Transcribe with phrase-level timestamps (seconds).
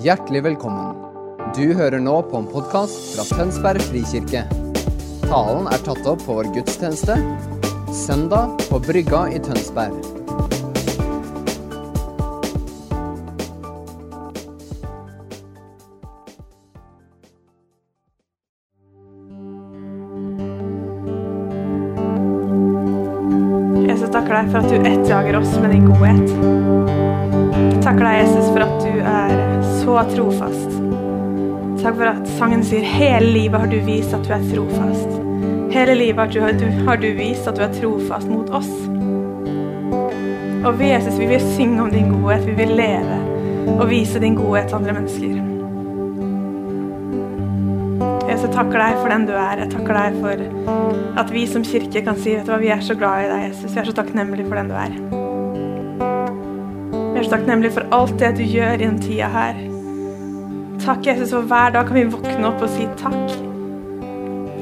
[0.00, 0.94] Hjertelig velkommen.
[1.52, 4.46] Du hører nå på en podkast fra Tønsberg frikirke.
[5.26, 7.18] Talen er tatt opp på vår gudstjeneste
[7.92, 9.92] søndag på Brygga i Tønsberg.
[23.84, 26.34] Jesus, takker deg for at du ettjager oss med din godhet.
[27.84, 29.39] Takker deg, Jesus, for at du er
[30.00, 30.70] så trofast.
[31.80, 35.20] Takk for at sangen sier 'Hele livet har du vist at du er trofast'.
[35.72, 38.70] Hele livet har du, har du vist at du er trofast mot oss.
[40.64, 42.46] Og vi, Jesus, vi vil synge om din godhet.
[42.46, 43.20] Vi vil leve
[43.78, 45.46] og vise din godhet til andre mennesker.
[48.30, 49.56] Jesus, jeg takker deg for den du er.
[49.62, 50.36] Jeg takker deg for
[51.20, 53.48] at vi som kirke kan si vet du hva, vi er så glad i deg,
[53.48, 53.74] Jesus.
[53.74, 54.92] Vi er så takknemlige for den du er.
[57.12, 59.69] Vi er så takknemlige for alt det du gjør i den tida her.
[60.80, 63.34] Takk, Jesus, for hver dag kan vi våkne opp og si takk.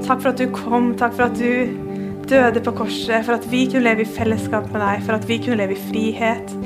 [0.02, 1.86] Takk for at du kom, takk for at du
[2.28, 5.38] døde på korset, for at vi kunne leve i fellesskap med deg, for at vi
[5.44, 6.56] kunne leve i frihet.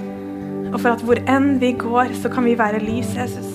[0.72, 3.51] Og for at hvor enn vi går, så kan vi være lys, Jesus.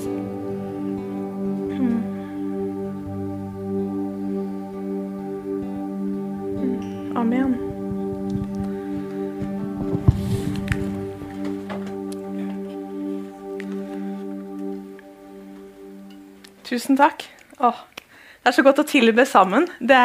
[16.68, 17.24] Tusen takk.
[17.64, 19.70] Åh, det er så godt å tilbe sammen.
[19.80, 20.04] Det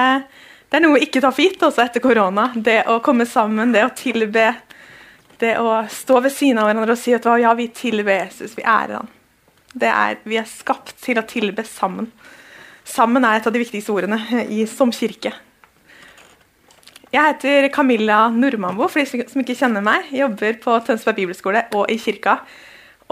[0.72, 2.46] det er noe vi ikke tar for gitt også etter korona.
[2.56, 4.46] Det å komme sammen, det å tilbe.
[5.36, 8.64] Det å stå ved siden av hverandre og si at ja, vi tilber Jesus, vi
[8.64, 9.10] ærer han.
[9.76, 12.08] Er, vi er skapt til å tilbe sammen.
[12.88, 15.34] Sammen er et av de viktigste ordene i, som kirke.
[17.12, 20.08] Jeg heter Camilla Normambo, for de som ikke kjenner meg.
[20.16, 22.38] Jobber på Tønsberg bibelskole og i kirka.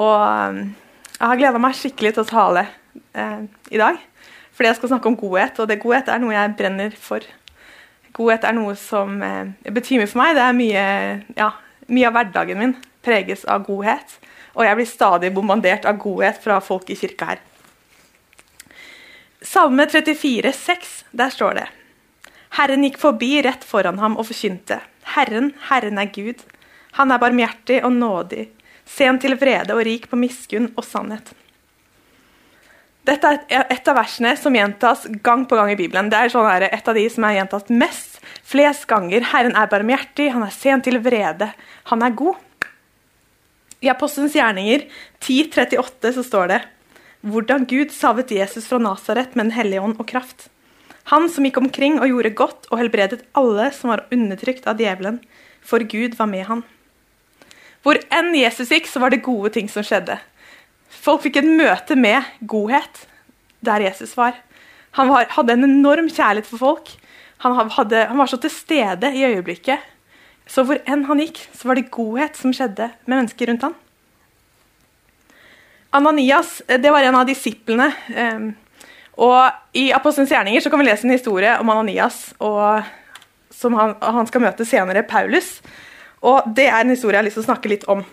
[0.01, 0.65] Og um,
[1.13, 2.69] jeg har gleda meg skikkelig til å tale
[3.15, 3.99] eh, i dag.
[4.55, 7.25] Fordi jeg skal snakke om godhet, og det godhet er noe jeg brenner for.
[8.17, 10.35] Godhet er noe som eh, betyr mye for meg.
[10.37, 10.87] Det er mye,
[11.39, 11.51] ja,
[11.89, 12.75] mye av hverdagen min
[13.05, 14.19] preges av godhet.
[14.59, 17.45] Og jeg blir stadig bombardert av godhet fra folk i kirka her.
[19.41, 21.69] Salme 34, 34,6, der står det
[22.59, 24.81] Herren gikk forbi rett foran ham og forkynte.
[25.15, 26.43] Herren, Herren er Gud.
[26.99, 28.49] Han er barmhjertig og nådig,
[28.85, 31.31] sen til vrede og rik på miskunn og sannhet.
[33.11, 36.13] Dette er et av versene som gjentas gang på gang i Bibelen.
[36.13, 39.25] Det er sånn her, et av de som er gjentatt mest, flest ganger.
[39.33, 41.51] Herren er barmhjertig, han er sen til vrede,
[41.91, 42.39] han er god.
[43.83, 44.85] I Apostelens gjerninger
[45.25, 46.61] 10.38 så står det
[47.27, 50.47] hvordan Gud salvet Jesus fra Nasaret med Den hellige ånd og kraft.
[51.11, 55.19] Han som gikk omkring og gjorde godt og helbredet alle som var undertrykt av djevelen,
[55.61, 56.63] for Gud var med han.
[57.83, 60.21] Hvor enn Jesus gikk, så var det gode ting som skjedde.
[60.91, 63.07] Folk fikk et møte med godhet
[63.65, 64.35] der Jesus var.
[64.99, 66.91] Han var, hadde en enorm kjærlighet for folk.
[67.45, 69.79] Han, hadde, han, var så til stede i øyeblikket.
[70.51, 73.77] Så hvor enn han gikk, så var det godhet som skjedde med mennesker rundt han.
[75.95, 77.91] Ananias det var en av disiplene.
[78.15, 78.51] Um,
[79.21, 82.87] og I Apostelens gjerninger så kan vi lese en historie om Ananias og,
[83.55, 85.59] som han, han, skal møte senere, Paulus.
[86.25, 88.05] Og Det er en historie jeg har lyst til å snakke litt om.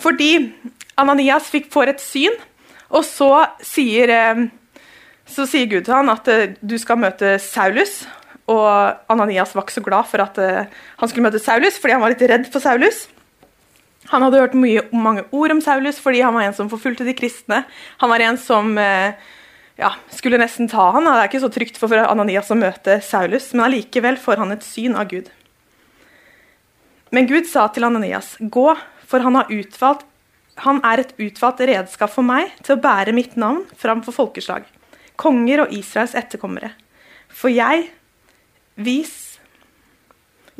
[0.00, 0.52] Fordi
[1.00, 2.36] Ananias fikk, får et syn,
[2.94, 3.30] og så
[3.64, 4.46] sier, um,
[5.26, 8.02] så sier Gud til han at uh, du skal møte Saulus.
[8.50, 8.68] Og
[9.10, 12.14] Ananias var ikke så glad for at uh, han skulle møte Saulus, fordi han var
[12.14, 13.06] litt redd for Saulus.
[14.10, 17.14] Han hadde hørt mye, mange ord om Saulus fordi han var en som forfulgte de
[17.16, 17.62] kristne.
[18.02, 21.08] Han var en som ja, skulle nesten ta han.
[21.08, 24.66] Det er ikke så trygt for Ananias å møte Saulus, men allikevel får han et
[24.66, 25.30] syn av Gud.
[27.14, 28.74] Men Gud sa til Ananias, 'Gå,
[29.08, 30.06] for han, utvalgt,
[30.64, 34.64] han er et utvalgt redskap for meg til å bære mitt navn framfor folkeslag,
[35.20, 36.72] konger og Israels etterkommere.
[37.28, 37.88] For jeg,
[38.76, 39.14] vis,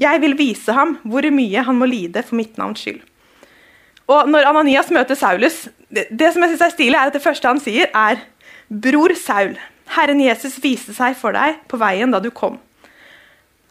[0.00, 3.02] jeg vil vise ham hvor mye han må lide for mitt navns skyld.'
[4.04, 7.22] Og når Ananias møter Saulus, det, det som jeg synes er stilig, er at det
[7.24, 8.20] første han sier, er
[8.68, 9.54] Bror Saul,
[9.94, 12.58] Herren Jesus viste seg for deg på veien da du kom.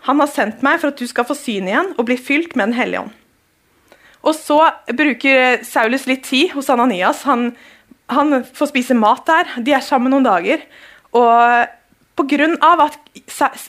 [0.07, 2.71] Han har sendt meg for at du skal få syn igjen og bli fylt med
[2.71, 3.13] Den hellige ånd.
[4.23, 4.59] Og så
[4.95, 7.25] bruker Saulus litt tid hos Ananias.
[7.27, 7.51] Han,
[8.11, 9.55] han får spise mat der.
[9.65, 10.63] De er sammen noen dager.
[11.13, 11.67] Og
[12.15, 12.47] pga.
[12.85, 12.97] at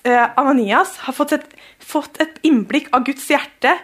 [0.06, 1.46] eh, Ananias har fått et,
[1.82, 3.74] fått et innblikk av Guds hjerte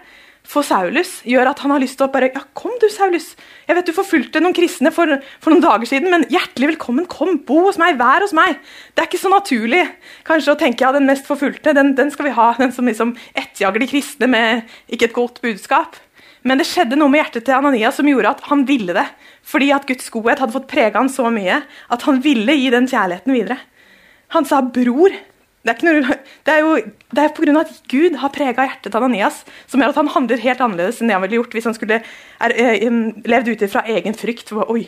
[0.51, 3.35] for Saulus gjør at han har lyst til å bare Ja, kom du, Saulus.
[3.69, 7.07] Jeg vet du forfulgte noen kristne for, for, noen dager siden, men hjertelig velkommen.
[7.11, 8.59] Kom, bo hos meg, vær hos meg.
[8.95, 9.85] Det er ikke så naturlig
[10.27, 12.51] kanskje å tenke ja, den mest forfulgte, den, den skal vi ha.
[12.59, 16.01] Den som liksom etterjager de kristne med ikke et godt budskap.
[16.47, 19.07] Men det skjedde noe med hjertet til Ananias som gjorde at han ville det.
[19.47, 21.61] Fordi at Guds godhet hadde fått prege han så mye
[21.93, 23.59] at han ville gi den kjærligheten videre.
[24.37, 25.19] Han sa 'bror'.
[25.61, 26.15] Det er, noe,
[26.49, 26.77] det er jo
[27.13, 30.41] det er av at Gud har prega hjertet til Ananias, som gjør at han handler
[30.41, 32.87] helt annerledes enn det han ville gjort hvis han skulle er, er,
[33.29, 34.49] levd ut fra egen frykt.
[34.49, 34.87] For, Oi,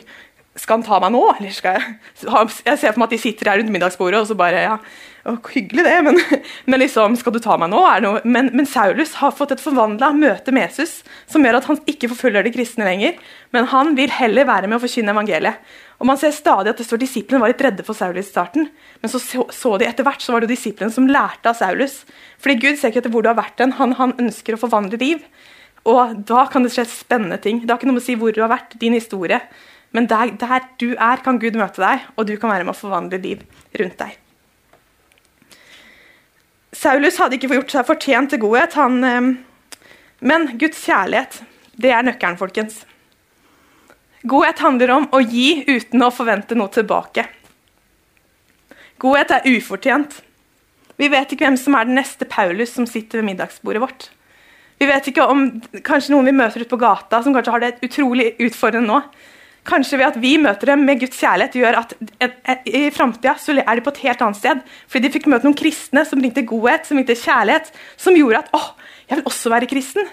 [0.59, 2.27] skal han ta meg nå, eller skal jeg
[2.67, 4.75] Jeg ser for meg at de sitter her rundt middagsbordet og så bare ja,
[5.23, 6.19] Hyggelig, det, men,
[6.69, 7.79] men, liksom, skal du ta meg nå?
[8.27, 10.99] Men, men, Saulus har fått et forvandla møte med Jesus
[11.31, 13.15] som gjør at han ikke forfølger de kristne lenger,
[13.55, 15.63] men han vil heller være med å forkynne evangeliet.
[16.03, 18.67] Og Man ser stadig at det står disiplene var litt redde for Saulus i starten,
[18.99, 22.01] men så, så de etter hvert så var det jo disiplene som lærte av Saulus.
[22.43, 24.99] Fordi Gud ser ikke etter hvor du har vært hen, han, han ønsker å forvandle
[24.99, 25.23] liv.
[25.87, 27.63] Og da kan det skje spennende ting.
[27.63, 29.39] Det har ikke noe med å si hvor du har vært, din historie.
[29.93, 32.79] Men der, der, du er, kan Gud møte deg, og du kan være med å
[32.79, 33.43] forvandle liv
[33.79, 34.17] rundt deg.
[36.73, 39.85] Saulus hadde ikke gjort seg fortjent til godhet, han, eh,
[40.25, 41.43] men Guds kjærlighet,
[41.77, 42.81] det er nøkkelen, folkens.
[44.25, 47.27] Godhet handler om å gi uten å forvente noe tilbake.
[49.03, 50.21] Godhet er ufortjent.
[50.97, 54.07] Vi vet ikke hvem som er den neste Paulus som sitter ved middagsbordet vårt.
[54.79, 55.45] Vi vet ikke om
[55.85, 59.01] kanskje noen vi møter ute på gata som kanskje har det utrolig utfordrende nå.
[59.63, 61.93] Kanskje ved at vi møter dem med Guds kjærlighet, gjør at
[62.67, 64.59] i framtida er de på et helt annet sted.
[64.91, 68.51] Fordi de fikk møte noen kristne som ringte godhet, som ringte kjærlighet, som gjorde at
[68.57, 68.67] åh,
[69.07, 70.11] jeg vil også være kristen.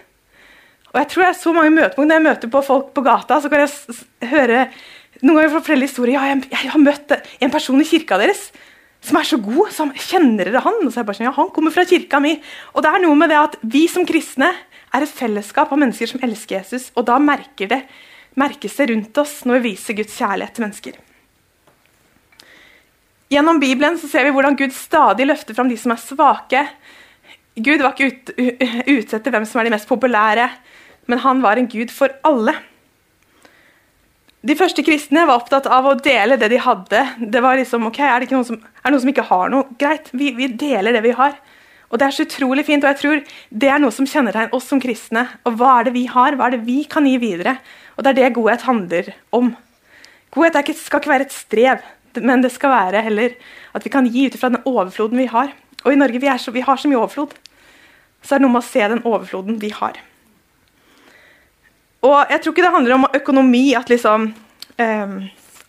[0.90, 3.50] Og jeg tror er så mange møtepunkt Når jeg møter på folk på gata, så
[3.50, 4.64] kan jeg høre
[5.20, 6.16] noen ganger fortelle historier.
[6.16, 8.48] Ja, jeg, jeg, har møtt en person i kirka deres
[9.00, 9.70] som er så god.
[9.74, 10.78] Som, kjenner dere han?
[10.82, 12.36] Og så er jeg bare sånn, ja, han kommer fra kirka mi.
[12.74, 14.50] Og det er noe med det at vi som kristne
[14.90, 17.84] er et fellesskap av mennesker som elsker Jesus, og da merker det
[18.40, 20.98] merkes det rundt oss når vi viser Guds kjærlighet til mennesker.
[23.30, 26.64] Gjennom Bibelen så ser vi hvordan Gud stadig løfter fram de som er svake.
[27.60, 28.10] Gud var ikke
[28.88, 30.48] ute etter hvem som er de mest populære,
[31.10, 32.56] men han var en gud for alle.
[34.40, 37.00] De første kristne var opptatt av å dele det de hadde.
[37.20, 39.66] Det var liksom, ok, Er det, noen som, er det noen som ikke har noe?
[39.78, 41.36] Greit, vi, vi deler det vi har.
[41.90, 43.20] Og Det er så utrolig fint, og jeg tror
[43.50, 45.26] det er noe som kjennetegner oss som kristne.
[45.44, 46.38] Og Hva er det vi har?
[46.38, 47.58] Hva er det vi kan gi videre?
[48.00, 49.50] Og Det er det godhet handler om.
[50.32, 51.82] Godhet ikke, skal ikke være et strev,
[52.16, 53.34] men det skal være heller
[53.76, 55.50] at vi kan gi ut fra den overfloden vi har.
[55.84, 57.34] Og i Norge vi, så, vi har så mye overflod.
[58.24, 60.00] Så er det noe med å se den overfloden vi har.
[62.00, 65.14] Og jeg tror ikke det handler om økonomi, at liksom um,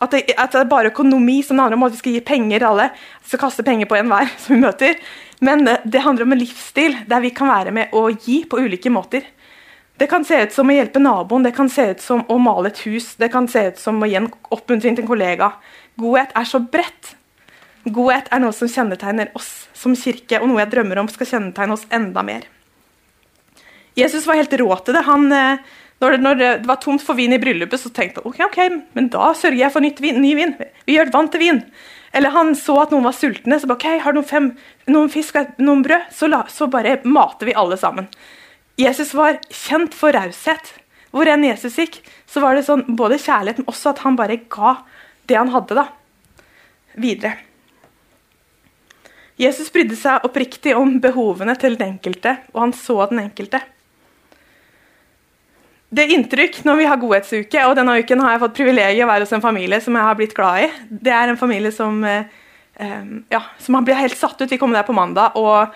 [0.01, 2.63] at det, at det, er bare økonomi som handler om at vi skal gi penger
[2.65, 2.87] alle.
[3.21, 4.95] Vi skal kaste penger på enhver som vi møter.
[5.43, 8.63] Men det, det, handler om en livsstil der vi kan være med å gi på
[8.63, 9.27] ulike måter.
[10.01, 12.71] Det kan se ut som å hjelpe naboen, det kan se ut som å male
[12.71, 15.51] et hus, det kan se ut som å gi en oppmuntring til en kollega.
[16.01, 17.11] Godhet er så bredt.
[17.85, 21.77] Godhet er noe som kjennetegner oss som kirke, og noe jeg drømmer om skal kjennetegne
[21.77, 22.49] oss enda mer.
[23.93, 25.05] Jesus var helt rå til det.
[25.05, 25.61] Han, eh,
[26.01, 28.59] når, det, når det var tomt for vin i bryllupet, så tenkte han ok, ok,
[28.97, 30.57] men da sørger jeg for vin, ny vin.
[30.89, 31.63] Vi gjør vann til vin.
[32.11, 34.51] Eller han så at noen var sultne, så bare, ok, har noen, fem,
[34.89, 38.09] noen fisk og noen brød, så, la, så, bare mater vi alle sammen.
[38.81, 40.73] Jesus var kjent for raushet.
[41.11, 41.99] Hvor enn Jesus gikk,
[42.29, 44.77] så var det sånn, både kjærlighet, men også at han bare ga
[45.27, 45.87] det han hadde, da,
[46.95, 47.35] videre.
[49.41, 53.61] Jesus brydde seg oppriktig om behovene til den enkelte, og han så den enkelte
[55.91, 59.25] det inntrykk når vi har godhetsuke, og denne uken har jeg fått privilegiet å være
[59.25, 60.69] hos en familie som jeg har blitt glad i.
[60.87, 62.23] Det er en familie som, eh,
[63.29, 64.49] ja, som har blitt helt satt ut.
[64.49, 65.75] Vi kommer der på mandag, og,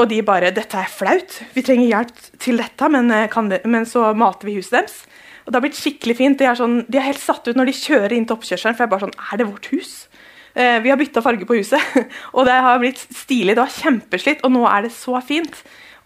[0.00, 1.40] og, de bare 'Dette er flaut.
[1.54, 5.06] Vi trenger hjelp til dette, men, eh, det, men så mater vi huset deres.'
[5.46, 6.38] Og Det har blitt skikkelig fint.
[6.38, 8.76] De er, sånn, de er helt satt ut når de kjører inn til oppkjørselen.
[8.76, 10.08] For jeg bare sånn Er det vårt hus?
[10.54, 11.80] Eh, vi har bytta farge på huset,
[12.36, 13.54] og det har blitt stilig.
[13.54, 15.54] Det var kjempeslitt, og nå er det så fint.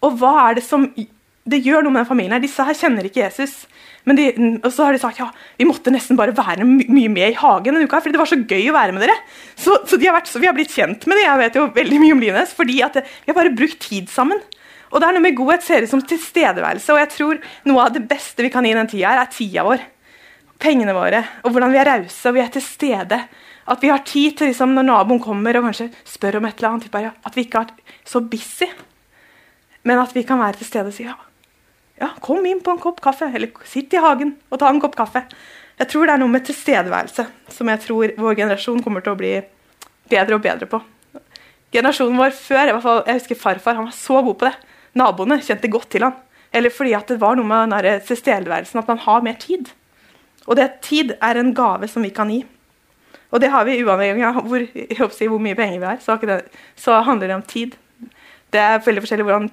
[0.05, 0.85] Og hva er det som
[1.45, 2.33] det gjør noe med den familien.
[2.33, 2.41] her.
[2.41, 3.65] Disse her kjenner ikke Jesus.
[4.05, 4.25] Men de,
[4.61, 7.37] og så har de sagt ja, vi måtte nesten bare være my mye med i
[7.37, 9.15] hagen en uke, her, fordi det var så gøy å være med dere.
[9.53, 11.25] Så, så, de vært, så vi har blitt kjent med dem.
[11.25, 14.41] Jeg vet jo veldig mye om deres, fordi det, vi har bare brukt tid sammen.
[14.91, 17.95] Og det er noe med godhet ser ut som tilstedeværelse, og jeg tror noe av
[17.95, 19.83] det beste vi kan gi den tida her, er tida vår.
[20.61, 23.19] Pengene våre, og hvordan vi er rause, og vi er til stede.
[23.65, 26.77] At vi har tid til liksom, når naboen kommer og kanskje spør om et eller
[26.77, 27.17] annet.
[27.25, 27.73] At vi ikke er
[28.07, 28.69] så busy,
[29.83, 31.17] men at vi kan være til stede og si ja,
[32.01, 34.97] ja, kom inn på en kopp kaffe, eller sitt i hagen og ta en kopp
[34.97, 35.23] kaffe.
[35.79, 39.19] Jeg tror det er noe med tilstedeværelse som jeg tror vår generasjon kommer til å
[39.19, 39.33] bli
[40.11, 40.79] bedre og bedre på.
[41.75, 44.53] Generasjonen vår før, i hvert fall, jeg husker farfar, han var så god på det.
[44.95, 46.15] Naboene kjente godt til han.
[46.55, 49.73] Eller fordi at det var noe med den tilstedeværelsen, at man har mer tid.
[50.45, 52.45] Og det tid er en gave som vi kan gi.
[53.33, 55.99] Og det har vi uavhengig av hvor, hvor, mye penger vi har.
[55.99, 56.15] Så,
[56.79, 57.75] så handler det om tid.
[58.55, 59.47] Det er veldig forskjellig hvordan,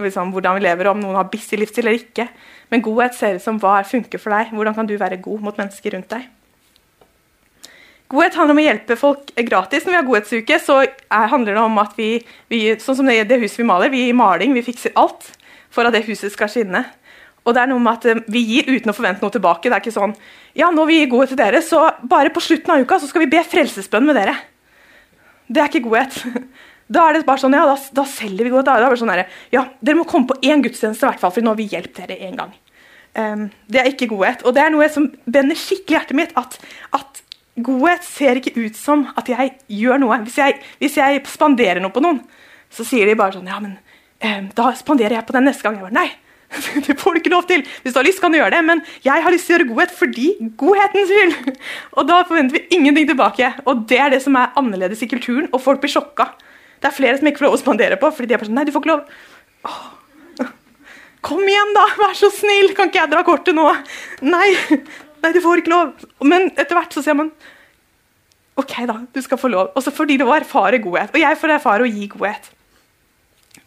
[0.00, 2.28] liksom, hvordan vi lever, om noen har busy livsstil eller ikke.
[2.72, 4.54] Men godhet ser ut som hva funker for deg.
[4.56, 6.30] Hvordan kan du være god mot mennesker rundt deg?
[8.12, 9.84] Godhet handler om å hjelpe folk gratis.
[9.84, 12.08] Når vi har godhetsuke, så er, handler det om at vi,
[12.52, 15.30] vi sånn som det, det, huset vi maler, vi gir maling, vi fikser alt
[15.72, 16.84] for at det huset skal skinne.
[17.42, 19.66] Og det er noe med at eh, Vi gir uten å forvente noe tilbake.
[19.66, 20.12] Det er ikke sånn
[20.52, 23.08] ja, nå vil vi gir godhet til dere, så bare på slutten av uka så
[23.08, 24.36] skal vi be frelsesbønn med dere.
[25.48, 26.18] Det er ikke godhet.
[26.92, 28.66] Da er det bare sånn, ja, da, da selger vi godt.
[28.68, 29.24] Da er det sånn her,
[29.54, 32.02] ja, Dere må komme på én gudstjeneste, i hvert fall, for nå har vi hjulpet
[32.02, 32.54] dere én gang.
[33.12, 34.44] Um, det er ikke godhet.
[34.48, 36.34] Og det er noe som bender skikkelig hjertet mitt.
[36.40, 36.58] at,
[36.96, 37.22] at
[37.60, 40.22] Godhet ser ikke ut som at jeg gjør noe.
[40.24, 42.22] Hvis jeg, hvis jeg, spanderer noe på noen,
[42.72, 43.76] så sier de bare sånn Ja, men
[44.24, 45.76] eh, da spanderer jeg på den neste gang.
[45.76, 46.08] Jeg bare, Nei,
[46.86, 47.64] det får du ikke lov til.
[47.84, 48.62] Hvis du har lyst, kan du gjøre det.
[48.70, 50.30] Men jeg har lyst til å gjøre godhet fordi
[50.62, 51.60] godhetens skyld.
[52.00, 53.52] Og da forventer vi ingenting tilbake.
[53.66, 56.30] Og det er det som er annerledes i kulturen, og folk blir sjokka.
[56.82, 58.58] Det er flere som ikke får lov å spandere på, fordi de er bare sånn
[58.58, 59.18] Nei, du får ikke lov.
[59.70, 59.82] Åh.
[61.22, 61.84] Kom igjen, da!
[62.00, 62.72] Vær så snill!
[62.74, 63.68] Kan ikke jeg dra kortet nå?
[64.26, 64.48] Nei.
[65.22, 65.92] Nei, du får ikke lov.
[66.26, 67.30] Men etter hvert så sier man
[68.58, 69.70] OK, da, du skal få lov.
[69.78, 71.14] Også fordi du erfare godhet.
[71.14, 72.50] Og jeg får erfare å gi godhet.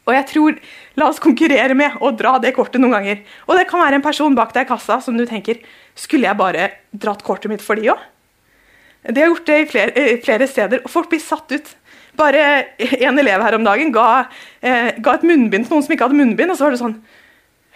[0.05, 0.59] Og jeg tror,
[0.99, 3.23] La oss konkurrere med å dra det kortet noen ganger.
[3.47, 5.63] Og det kan være en person bak deg i kassa som du tenker
[5.97, 8.03] Skulle jeg bare dratt kortet mitt for de òg?
[9.05, 11.67] De har gjort det i flere, flere, steder, og folk blir satt ut.
[12.17, 12.45] Bare
[12.77, 14.25] en elev her om dagen ga,
[14.61, 16.51] eh, ga et munnbind til noen som ikke hadde munnbind.
[16.51, 16.97] og så var det sånn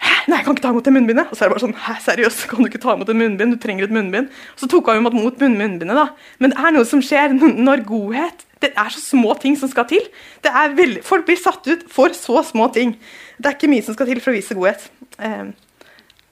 [0.00, 0.12] Hæ?
[0.30, 1.28] Nei, jeg kan ikke ta imot det munnbindet.
[1.28, 3.52] Og så er det bare sånn, Hæ, seriøst, kan du ikke ta imot et munnbind?
[3.52, 4.30] Du trenger et munnbind.
[4.56, 6.06] Og så tok han imot mot munnbindet, da.
[6.40, 9.86] Men det er noe som skjer når godhet Det er så små ting som skal
[9.88, 10.02] til.
[10.44, 12.92] Det er veldig, folk blir satt ut for så små ting.
[13.40, 14.84] Det er ikke mye som skal til for å vise godhet.
[15.16, 15.48] Eh,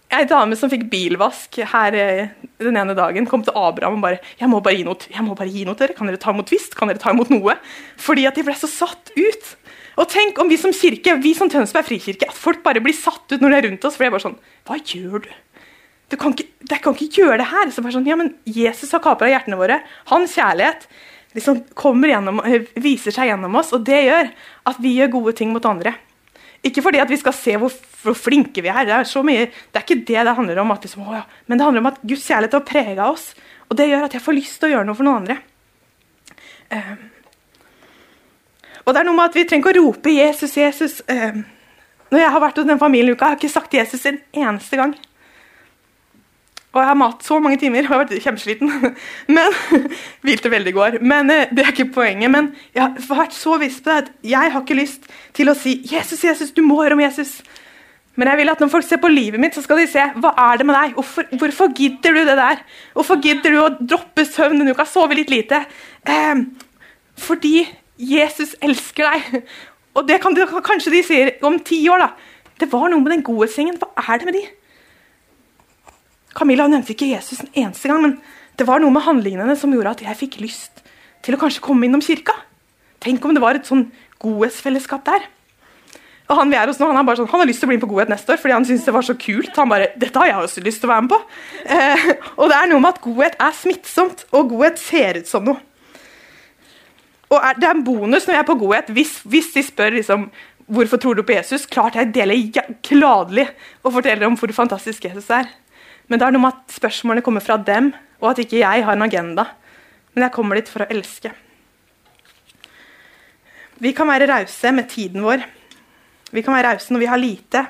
[0.09, 2.31] Ei dame som fikk bilvask her eh,
[2.63, 5.67] den ene dagen, kom til Abraham og bare jeg må bare gi noe, bare gi
[5.69, 5.97] noe til dere.
[5.99, 6.77] Kan dere ta imot tvist?
[6.79, 7.59] Kan dere ta imot noe?
[8.01, 9.51] Fordi at de ble så satt ut.
[9.99, 13.27] Og tenk om vi som kirke, vi som Tønsberg frikirke, at folk bare blir satt
[13.35, 13.99] ut når de er rundt oss.
[13.99, 15.31] For de er bare sånn Hva gjør du?
[16.09, 17.69] Du kan ikke, jeg kan ikke gjøre det her.
[17.75, 19.83] Så bare sånn, ja, men Jesus har kapra hjertene våre.
[20.09, 20.89] Hans kjærlighet
[21.37, 22.41] liksom kommer gjennom,
[22.81, 24.31] viser seg gjennom oss, og det gjør
[24.71, 25.93] at vi gjør gode ting mot andre.
[26.67, 28.81] Ikke fordi at vi skal se hvor, hvor flinke vi er.
[28.87, 30.73] Det er, så mye, det er ikke det det handler om.
[30.75, 31.27] Liksom, å, ja.
[31.47, 33.31] Men det handler om at Guds kjærlighet har prega oss.
[33.69, 35.39] Og det gjør at jeg får lyst til å gjøre noe for noen andre.
[36.73, 37.05] Um,
[38.85, 40.99] og det er noe med at Vi trenger ikke å rope 'Jesus, Jesus'.
[41.09, 41.45] Um,
[42.09, 44.95] når jeg har vært hos den familien har jeg ikke sagt 'Jesus' en eneste gang.
[46.75, 48.73] Og jeg har mat så mange timer og jeg har vært kjempesliten.
[49.37, 49.55] Men,
[50.27, 50.99] Hvilte veldig i går.
[51.01, 52.31] Men eh, det er ikke poenget.
[52.31, 55.57] Men jeg har vært så viss på det at jeg har ikke lyst til å
[55.57, 57.41] si 'Jesus, Jesus, du må høre om Jesus'.
[58.19, 60.33] Men jeg vil at når folk ser på livet mitt, så skal de se hva
[60.43, 60.95] er det med deg.
[60.99, 62.63] Hvorfor, hvorfor gidder du det der?
[62.93, 65.63] Hvorfor gidder du å droppe søvn du kan Sove litt lite?
[66.03, 66.43] Eh,
[67.17, 67.63] fordi
[67.99, 69.45] Jesus elsker deg.
[69.95, 72.03] Og det kan de, kanskje de sier om ti år.
[72.03, 72.11] da.
[72.59, 73.79] Det var noe med den godhetsgjengen.
[73.79, 74.45] Hva er det med de?
[76.39, 78.19] Camilla nevnte ikke Jesus en eneste gang, men
[78.59, 80.85] det var noe med handlingene som gjorde at jeg fikk lyst
[81.27, 82.37] til å kanskje komme innom kirka.
[83.03, 83.89] Tenk om det var et sånn
[84.23, 85.27] godhetsfellesskap der.
[86.29, 87.85] Og Han vi er hos nå, han, sånn, han har lyst til å bli med
[87.87, 89.55] på Godhet neste år fordi han syns det var så kult.
[89.57, 91.21] Han bare, dette har jeg også lyst til å være med på.
[91.73, 92.05] Eh,
[92.41, 95.63] og det er noe med at godhet er smittsomt, og godhet ser ut som noe.
[97.29, 98.93] Og er, Det er en bonus når jeg er på godhet.
[98.93, 100.29] Hvis, hvis de spør liksom,
[100.69, 103.49] hvorfor tror du på Jesus, klart jeg deler gladelig
[103.83, 105.49] og forteller om hvor fantastisk Jesus er.
[106.09, 108.97] Men det er noe med at spørsmålene kommer fra dem, og at ikke jeg har
[108.97, 109.45] en agenda.
[110.15, 111.33] Men jeg kommer dit for å elske.
[113.79, 115.45] Vi kan være rause med tiden vår.
[116.35, 117.67] Vi kan være rause når vi har lite.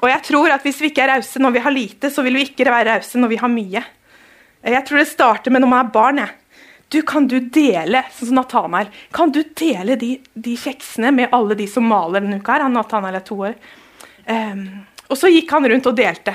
[0.00, 2.38] Og jeg tror at hvis vi ikke er rause når vi har lite, så vil
[2.38, 3.82] vi ikke være rause når vi har mye.
[4.70, 6.22] Jeg tror det starter med når man er barn.
[6.22, 6.36] jeg.
[6.90, 11.54] Du, kan du dele sånn som Nathanael, kan du dele de, de, kjeksene med alle
[11.54, 12.56] de som maler denne uka?
[12.56, 12.64] her?
[12.66, 13.54] Han Nathanael er to år.
[14.26, 14.64] Um,
[15.06, 16.34] og så gikk han rundt og delte.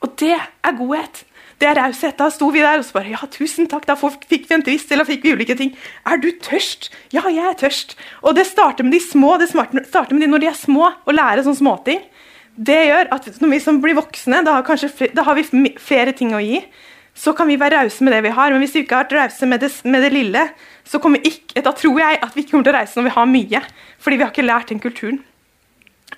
[0.00, 1.24] Og det er godhet.
[1.60, 2.16] Det er raushet.
[2.16, 4.92] Da sto vi der og så bare Ja, tusen takk, da fikk vi en twist,
[4.92, 5.74] eller fikk vi ulike ting.
[6.08, 6.88] Er du tørst?
[7.12, 7.96] Ja, jeg er tørst.
[8.24, 9.36] Og det starter med de små.
[9.40, 12.06] Det starter med de når de er små, å lære sånne småting.
[12.56, 16.16] Det gjør at når vi som blir voksne, da har, kanskje, da har vi flere
[16.16, 16.64] ting å gi
[17.20, 18.52] så kan vi være rause med det vi har.
[18.52, 20.46] Men hvis vi ikke har vært rause med, med, det lille,
[20.88, 23.16] så kommer ikke, da tror jeg at vi ikke kommer til å reise når vi
[23.16, 23.62] har mye.
[24.00, 25.20] Fordi vi har ikke lært den kulturen.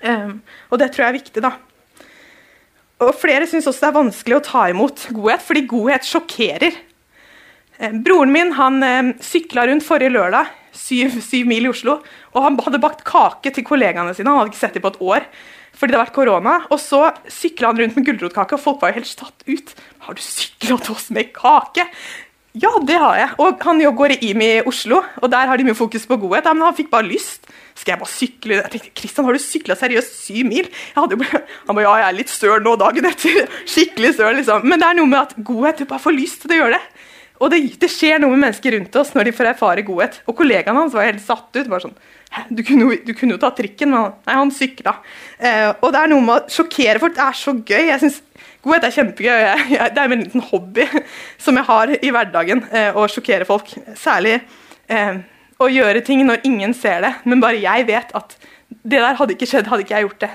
[0.03, 1.55] Um, og det tror jeg er viktig, da.
[3.01, 6.77] Og Flere syns også det er vanskelig å ta imot godhet, fordi godhet sjokkerer.
[7.79, 11.97] Um, broren min han um, sykla rundt forrige lørdag, syv, syv mil i Oslo,
[12.33, 14.29] og han hadde bakt kake til kollegaene sine.
[14.29, 15.27] Han hadde ikke sett dem på et år
[15.73, 16.51] fordi det har vært korona.
[16.69, 16.99] Og så
[17.33, 19.73] sykla han rundt med gulrotkake, og folk var jo helt satt ut.
[20.05, 21.87] Har du sykla til oss med kake?
[22.53, 23.31] Ja, det har jeg.
[23.41, 26.45] Og han går i IMI i Oslo, og der har de mye fokus på godhet.
[26.45, 27.49] Ja, men han fikk bare lyst.
[27.73, 28.57] Skal jeg bare sykle?
[28.59, 30.69] Jeg tenkte, Kristian, har du sykla seriøst syv mil?
[30.95, 33.47] Bare, han bare, ja, jeg er litt søl nå dagen etter.
[33.73, 34.67] Skikkelig søl, liksom.
[34.69, 37.09] Men det er noe med at godhet, du bare får lyst til å gjøre det.
[37.43, 40.19] Og det, det, skjer noe med mennesker rundt oss når de får erfare godhet.
[40.29, 41.65] Og kollegaen hans var helt satt ut.
[41.67, 41.95] bare sånn,
[42.55, 44.95] du kunne, du kunne jo ta trikken, men nei, han sykla.
[45.39, 47.17] Eh, og det er noe med å sjokkere folk.
[47.17, 47.81] Det er så gøy.
[47.89, 48.21] jeg synes
[48.63, 49.41] Godhet er kjempegøy.
[49.43, 50.85] Jeg, jeg, det er en liten hobby
[51.43, 52.63] som jeg har i hverdagen.
[52.71, 53.73] Eh, å sjokkere folk.
[53.99, 54.37] Særlig
[54.87, 55.17] eh,
[55.61, 58.35] å gjøre ting når ingen ser det, men bare jeg vet at
[58.81, 60.31] det der hadde ikke skjedd, hadde ikke jeg gjort det.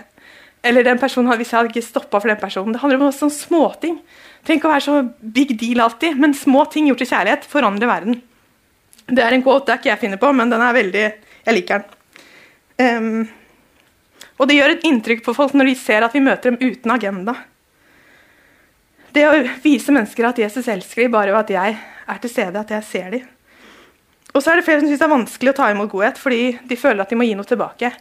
[0.68, 2.74] Eller den personen, hvis jeg hadde ikke stoppa for den personen.
[2.74, 3.98] Det handler om sånne småting.
[4.46, 4.96] Trenger ikke å være så
[5.34, 8.20] big deal alltid, men små ting gjort til kjærlighet forandrer verden.
[9.08, 11.04] Det er en quote det er ikke jeg finner på, men den er veldig
[11.48, 11.94] Jeg liker den.
[12.78, 13.22] Um,
[14.38, 16.92] og det gjør et inntrykk på folk når de ser at vi møter dem uten
[16.92, 17.34] agenda.
[19.14, 22.60] Det å vise mennesker at Jesus elsker dem bare ved at jeg er til stede,
[22.60, 23.24] at jeg ser dem.
[24.34, 26.42] Og så er det flere som syns det er vanskelig å ta imot godhet fordi
[26.68, 27.92] de føler at de må gi noe tilbake.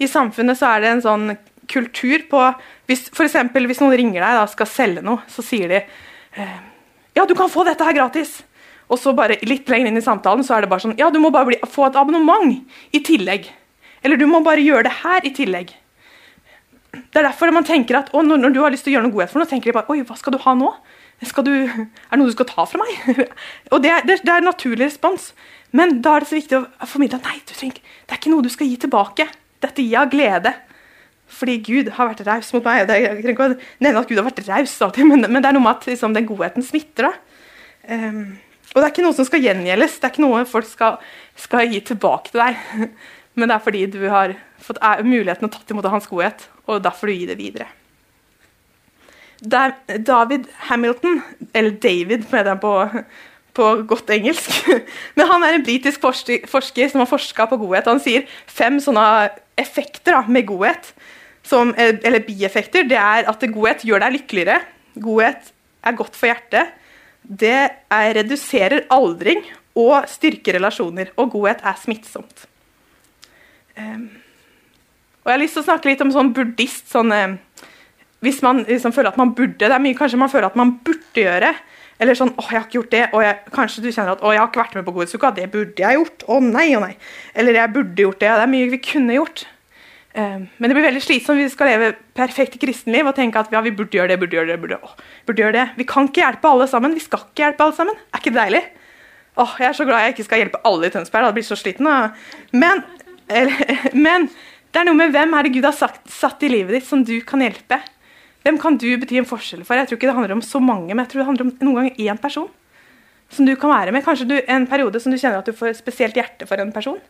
[0.00, 1.26] I samfunnet så er det en sånn
[1.70, 2.40] kultur på
[2.88, 6.56] hvis, for eksempel, hvis noen ringer deg og skal selge noe, så sier de eh,
[7.14, 8.40] ja, du kan få dette her gratis.
[8.92, 11.20] Og så bare litt lenger inn i samtalen så er det bare sånn ja, du
[11.22, 12.52] må bare bli, få et abonnement
[12.92, 13.48] i tillegg.
[14.04, 15.72] Eller du må bare gjøre det her i tillegg.
[16.94, 19.14] Det er derfor man tenker at når, når, du har lyst til å gjøre noe
[19.14, 20.68] godhet for noe, tenker de bare Oi, hva skal du ha nå?
[21.24, 23.24] Du, er det noe du skal ta fra meg?
[23.72, 25.32] og det, det, det, er en naturlig respons.
[25.74, 28.44] Men da er det så viktig å formidle at nei, trenger, det er ikke noe
[28.44, 29.26] du skal gi tilbake.
[29.64, 30.54] Dette gir av glede.
[31.34, 32.84] Fordi Gud har vært raus mot meg.
[32.84, 35.64] Jeg trenger ikke å nevne at Gud har vært raus, men, men, det er noe
[35.64, 37.10] med at liksom, den godheten smitter.
[37.88, 38.36] Um,
[38.72, 39.98] og det er ikke noe som skal gjengjeldes.
[39.98, 40.98] Det er ikke noe folk skal,
[41.38, 42.92] skal gi tilbake til deg.
[43.38, 47.10] Men det er fordi du har fått muligheten å tatt imot hans godhet, og derfor
[47.10, 47.66] du gir det videre.
[49.44, 51.20] David Hamilton,
[51.52, 52.72] eller David med jeg på,
[53.54, 54.70] på godt engelsk
[55.16, 57.90] Men han er en britisk forsker, som har forska på godhet.
[57.90, 59.04] Han sier fem sånne
[59.60, 60.94] effekter da, med godhet,
[61.44, 62.88] som, eller bieffekter.
[62.88, 64.62] Det er at godhet gjør deg lykkeligere.
[65.04, 65.52] Godhet
[65.84, 66.72] er godt for hjertet.
[67.24, 69.44] Det er, reduserer aldring
[69.78, 71.12] og styrker relasjoner.
[71.20, 72.46] Og godhet er smittsomt.
[73.76, 74.08] Um,
[75.24, 77.38] og jeg har lyst til å snakke litt om sånn buddhist sånn, eh,
[78.24, 80.76] Hvis man liksom føler at man burde Det er mye kanskje man føler at man
[80.84, 81.54] burde gjøre.
[82.00, 84.32] Eller sånn 'Å, jeg har ikke gjort det.' Og jeg, kanskje du kjenner at 'Å,
[84.32, 86.24] jeg har ikke vært med på Godhetsuka.' Det burde jeg gjort.
[86.26, 86.96] Å nei, å nei.
[87.34, 89.46] Eller 'Jeg burde gjort det.' Det er mye vi kunne gjort.
[90.14, 93.50] Um, men det blir veldig slitsomt hvis vi skal leve perfekt kristenliv og tenke at
[93.50, 94.92] ja, vi burde gjøre det, burde gjøre det, burde, å,
[95.26, 95.64] burde gjøre det.
[95.74, 96.94] Vi kan ikke hjelpe alle sammen.
[96.94, 97.96] Vi skal ikke hjelpe alle sammen.
[98.12, 98.62] Er ikke det deilig?
[99.42, 101.26] Åh, Jeg er så glad jeg ikke skal hjelpe alle i Tønsberg.
[101.26, 101.90] Jeg blir så sliten.
[102.54, 102.84] Men,
[103.40, 104.28] eller, men
[104.70, 107.02] det er noe med hvem er det Gud har sagt, satt i livet ditt som
[107.02, 107.80] du kan hjelpe.
[108.44, 109.78] Hvem kan du bety en forskjell for?
[109.78, 111.78] Jeg tror ikke det handler om så mange, men jeg tror det handler om noen
[111.78, 112.50] ganger én person.
[113.32, 114.04] Som du kan være med.
[114.04, 117.00] Kanskje du, en periode som du kjenner at du får spesielt hjerte for en person.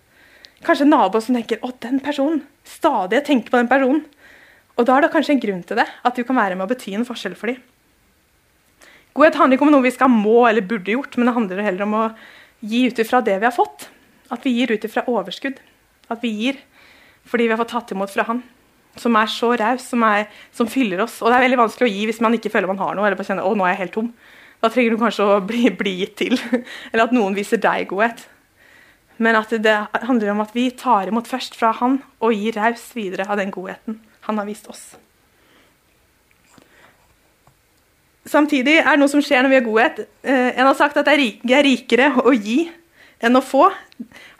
[0.64, 2.44] Kanskje en nabo som tenker 'Å, den personen'.
[2.64, 4.04] Stadig tenker på den personen.
[4.78, 5.86] Og da er det kanskje en grunn til det.
[6.04, 7.58] At du kan være med å bety en forskjell for dem.
[9.14, 11.82] Godhet handler ikke om noe vi skal må eller burde gjort, men det handler heller
[11.82, 12.14] om å
[12.62, 13.88] gi ut ifra det vi har fått.
[14.30, 15.58] At vi gir ut ifra overskudd.
[16.10, 16.58] At vi gir
[17.24, 18.42] fordi vi har fått tatt imot fra Han.
[19.00, 20.04] Som er så raus, som,
[20.54, 21.18] som, fyller oss.
[21.22, 23.08] Og det er veldig vanskelig å gi hvis man ikke føler man har noe.
[23.08, 24.12] eller bare kjenner, å nå er jeg helt tom.
[24.62, 26.38] Da trenger du kanskje å bli, bli gitt til.
[26.92, 28.26] eller at noen viser deg godhet.
[29.22, 29.74] Men at det
[30.06, 33.52] handler om at vi tar imot først fra Han og gir raus videre av den
[33.54, 34.94] godheten Han har vist oss.
[38.24, 39.98] Samtidig er det noe som skjer når vi har godhet.
[40.24, 41.14] Eh, en har sagt at det
[41.52, 42.64] er rikere å gi
[43.24, 43.68] enn å få.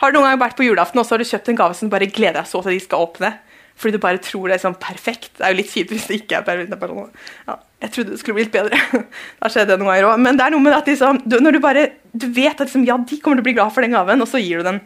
[0.00, 1.90] Har du noen gang vært på julaften og så har du kjøpt en gave som
[1.90, 3.34] du bare gleder deg så til de skal åpne?
[3.74, 5.32] Fordi du bare tror det er sånn perfekt.
[5.38, 7.24] Det er jo litt kjipt hvis det ikke er perfekt.
[7.48, 8.78] Ja, jeg trodde det skulle bli litt bedre.
[9.40, 10.22] da skjedde det noen ganger òg.
[10.26, 12.86] Men det er noe med at liksom, du, når du bare du vet at liksom,
[12.86, 14.78] ja, de kommer til å bli glad for den gaven, og så gir du den.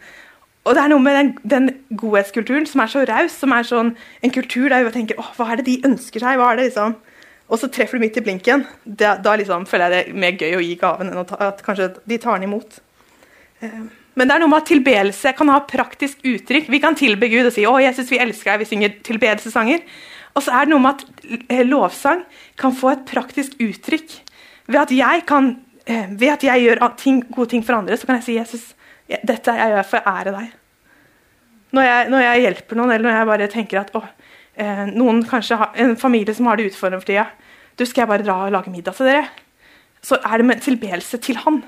[0.69, 1.69] Og det er noe med den, den
[2.01, 3.93] godhetskulturen som er så raus, som er sånn
[4.25, 6.41] en kultur der vi tenker åh, hva er det de ønsker seg?
[6.41, 6.97] hva er det liksom?
[7.49, 8.67] Og så treffer du midt i blinken.
[8.85, 11.63] Da, da liksom, føler jeg det er mer gøy å gi gaven enn ta, at
[11.65, 12.81] kanskje de tar den imot.
[13.63, 16.67] Uh, men det er noe med at tilbedelse kan ha praktisk uttrykk.
[16.73, 19.85] Vi kan tilbe Gud og si 'Å, Jesus, vi elsker deg', vi synger tilbedelsesanger.
[20.35, 21.05] Og så er det noe med at
[21.49, 22.25] eh, lovsang
[22.59, 24.19] kan få et praktisk uttrykk.
[24.67, 28.07] Ved at jeg, kan, eh, ved at jeg gjør ting, gode ting for andre, så
[28.07, 28.75] kan jeg si 'Jesus,
[29.23, 30.53] dette jeg gjør for å ære deg'.
[31.73, 34.03] Når jeg, når jeg, hjelper noen, eller når jeg bare tenker at å,
[34.57, 37.29] eh, noen kanskje har, en familie som har det utfordrende for tida,
[37.77, 39.29] du skal jeg bare dra og lage middag til dere,
[40.03, 41.63] så er det med tilbedelse til han.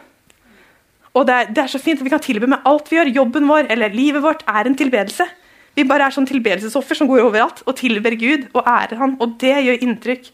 [1.18, 3.12] Og det er, det er, så fint at vi kan tilbe med alt vi gjør.
[3.23, 5.27] Jobben vår eller livet vårt er en tilbedelse.
[5.75, 9.16] Vi bare er sånn tilbedelsesoffer som går overalt og tilber Gud og ærer Han.
[9.23, 10.31] Og det gjør inntrykk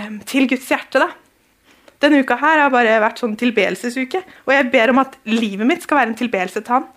[0.00, 1.02] um, til Guds hjerte.
[1.04, 1.10] da.
[2.02, 5.84] Denne uka her har bare vært sånn tilbedelsesuke, og jeg ber om at livet mitt
[5.84, 6.88] skal være en tilbedelse til han.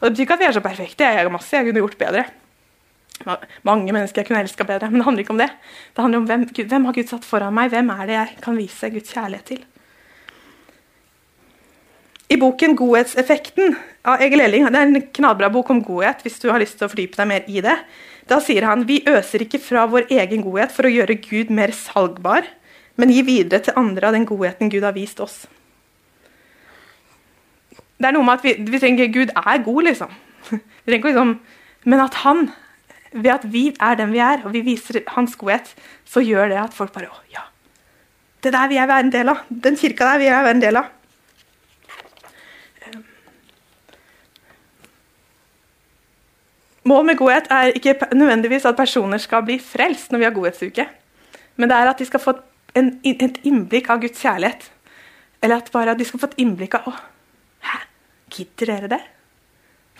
[0.00, 1.08] Og Det betyr ikke at vi er så perfekte.
[1.08, 2.24] Jeg gjør masse jeg kunne gjort bedre.
[3.62, 5.50] Mange mennesker jeg kunne elska bedre, men det handler ikke om det.
[5.94, 8.58] Det handler om hvem, hvem har Gud satt foran meg, hvem er det jeg kan
[8.58, 9.62] vise Guds kjærlighet til.
[12.32, 13.74] I boken 'Godhetseffekten'
[14.08, 16.86] av Egil Elling, det er en knallbra bok om godhet, hvis du har lyst til
[16.86, 17.74] å fordype deg mer i det,
[18.30, 21.74] da sier han vi øser ikke fra vår egen godhet for å gjøre Gud mer
[21.76, 22.46] salgbar,
[22.96, 25.42] men gi videre til andre av den godheten Gud har vist oss.
[28.00, 30.16] Det er noe med at vi, vi trenger Gud er god, liksom.
[30.90, 31.36] Liksom
[31.84, 32.48] men at han
[33.12, 35.68] ved at vi er den vi er, og vi viser hans godhet,
[36.08, 37.44] så gjør det at folk bare Å, ja.
[38.42, 39.44] Det der vil jeg være en del av.
[39.50, 40.90] Den kirka der vil jeg være en del av.
[46.84, 50.86] Mål med godhet er ikke nødvendigvis at personer skal bli frelst når vi har godhetsuke,
[51.56, 52.34] men det er at de skal få
[52.78, 54.70] en, et innblikk av Guds kjærlighet.
[55.42, 56.94] Eller at bare at de skal få et innblikk av Å,
[57.66, 57.80] hæ?
[58.32, 59.00] Gidder dere det?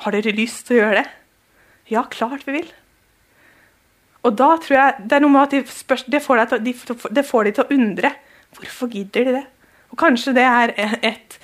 [0.02, 1.08] Har dere lyst til å gjøre det?
[1.92, 2.70] Ja, klart vi vil.
[4.22, 6.74] Og da tror jeg det er noe med at de spørs, det, får til, de,
[7.10, 8.12] det, får de til å undre.
[8.56, 9.44] Hvorfor gidder de det?
[9.92, 11.38] Og kanskje det er et,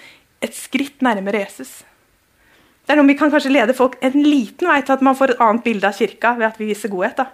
[0.45, 1.81] et skritt nærmere Jesus.
[2.89, 5.35] Det er noe vi kan kanskje lede folk en liten vei til at man får
[5.35, 7.19] et annet bilde av kirka ved at vi viser godhet.
[7.21, 7.27] da.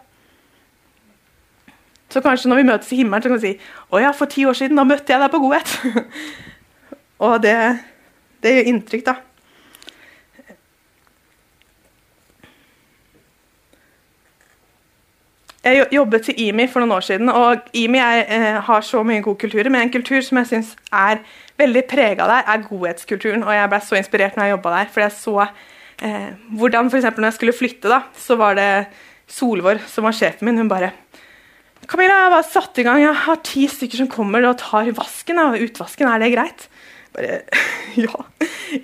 [2.11, 4.43] Så kanskje når vi møtes i himmelen, så kan vi si å ja, for ti
[4.51, 5.77] år siden da møtte jeg deg på godhet.
[7.29, 7.55] og det,
[8.43, 9.15] det gjør inntrykk, da.
[15.65, 19.23] Jeg jobbet til IMI for noen år siden, og IMI er, eh, har så mye
[19.25, 19.71] god kultur.
[19.71, 21.23] Men en kultur som jeg syns er
[21.57, 23.43] veldig prega der, er godhetskulturen.
[23.43, 24.91] Og jeg ble så inspirert når jeg jobba der.
[24.93, 25.47] For jeg så
[26.03, 27.09] eh, hvordan f.eks.
[27.17, 28.87] når jeg skulle flytte, da, så var det
[29.25, 30.61] Solvår som var sjefen min.
[30.61, 30.93] Hun bare
[31.89, 33.01] Camilla, jeg har satt i gang.
[33.01, 35.41] Jeg har ti stykker som kommer og tar vasken.
[35.41, 36.69] Og utvasken, er det greit?
[37.17, 37.41] Bare,
[38.05, 38.25] ja,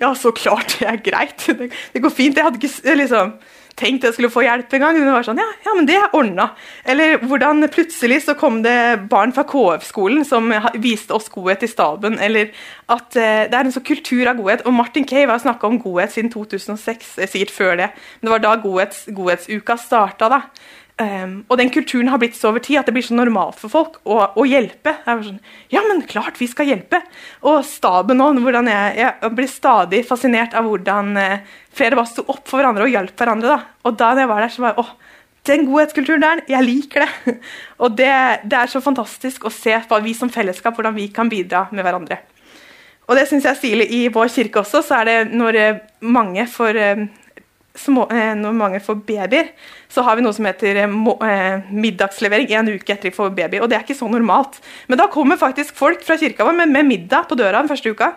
[0.01, 1.45] ja, så klart det er greit.
[1.45, 2.37] Det, det går fint.
[2.37, 3.35] Jeg hadde ikke liksom
[3.81, 4.99] tenkt jeg skulle få hjelp en gang.
[4.99, 6.51] Det var sånn, ja, ja men det er ordna.
[6.87, 8.77] Eller hvordan plutselig så kom det
[9.11, 12.19] barn fra KF-skolen som viste oss godhet i staben.
[12.21, 12.53] Eller
[12.91, 14.65] at eh, det er en sånn kultur av godhet.
[14.67, 17.89] Og Martin Cave har snakka om godhet siden 2006, eh, sikkert før det.
[18.19, 20.31] Men det var da godhets, godhetsuka starta.
[20.31, 20.43] da.
[20.99, 23.73] Um, og den kulturen har blitt så over tid at det blir så normalt for
[23.73, 24.93] folk å, å hjelpe.
[25.05, 25.39] Sånn,
[25.73, 26.99] ja, men klart vi skal hjelpe!
[27.47, 28.41] Og staben òg.
[28.43, 32.93] Jeg, jeg blir stadig fascinert av hvordan uh, flere bare sto opp for hverandre og
[32.93, 33.55] hjalp hverandre.
[33.55, 33.87] Da.
[33.87, 34.91] Og da jeg var der, så var jeg åh,
[35.49, 37.37] den godhetskulturen der, jeg liker det!
[37.81, 38.11] og det,
[38.45, 41.85] det, er så fantastisk å se hva vi som fellesskap, hvordan vi kan bidra med
[41.87, 42.19] hverandre.
[43.09, 45.79] Og det syns jeg er stilig i vår kirke også, så er det når eh,
[46.05, 47.01] mange får uh,
[47.75, 49.51] små, eh, når mange får babyer,
[49.89, 53.59] så har vi noe som heter må, eh, middagslevering en uke etter de får baby.
[53.59, 54.59] Og det er ikke så normalt.
[54.87, 57.91] Men da kommer faktisk folk fra kirka vår med, med middag på døra den første
[57.91, 58.13] uka.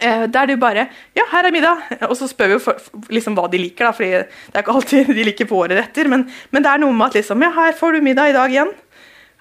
[0.00, 1.82] Eh, der du bare Ja, her er middag.
[2.08, 2.76] Og så spør vi jo for,
[3.10, 6.08] liksom hva de liker, da, fordi det er ikke alltid de liker på året etter.
[6.08, 8.50] Men, men, det er noe med at liksom Ja, her får du middag i dag
[8.50, 8.72] igjen.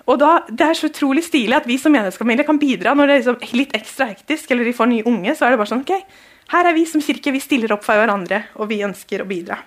[0.09, 3.13] Og da, Det er så utrolig stilig at vi som menighetsfamilie kan bidra når det
[3.13, 5.35] er liksom litt ekstra hektisk, eller de får nye unge.
[5.35, 6.01] så er det bare sånn, ok,
[6.49, 9.59] her er vi som kirke, vi stiller opp for hverandre, og vi ønsker å bidra.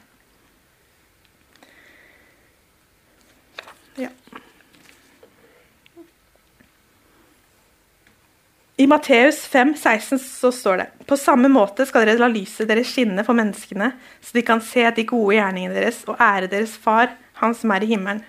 [4.01, 4.09] Ja.
[8.83, 12.91] I Matteus 5, 16 så står det På samme måte skal dere la lyset deres
[12.91, 17.15] skinne for menneskene, så de kan se de gode gjerningene deres og ære deres Far,
[17.39, 18.23] Han som er i himmelen.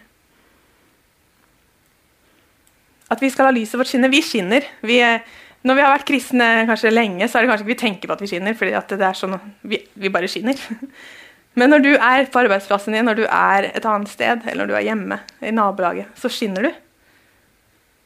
[3.13, 4.09] At vi skal la lyset vårt skinne.
[4.09, 4.65] Vi skinner.
[4.81, 5.19] Vi er
[5.63, 8.15] når vi har vært kristne kanskje lenge, så er det kanskje ikke vi tenker på
[8.17, 8.55] at vi skinner.
[8.59, 10.59] fordi det er sånn, vi, vi, bare skinner.
[11.59, 14.71] Men når du er på arbeidsplassen din, når du er et annet sted, eller når
[14.71, 16.71] du er hjemme i nabolaget, så skinner du.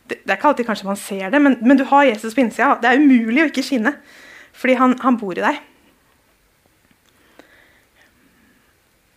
[0.07, 2.43] Det, det er ikke alltid kanskje man ser det, men, men du har Jesus på
[2.43, 2.75] innsida.
[2.83, 3.95] Det er umulig å ikke skinne,
[4.55, 5.63] fordi han, han bor i deg.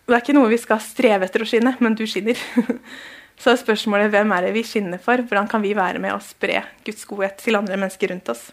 [0.07, 2.39] Det er ikke noe vi skal streve etter å skinne, men du skinner.
[3.41, 5.23] Så spørsmålet hvem er det vi skinner for?
[5.25, 8.51] Hvordan kan vi være med å spre Guds godhet til andre mennesker rundt oss?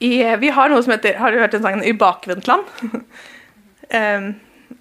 [0.00, 2.66] I, vi har noe som heter Har du hørt den sangen 'I bakvendtland'?
[4.00, 4.26] um,